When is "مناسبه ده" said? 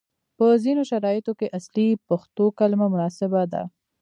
2.93-3.63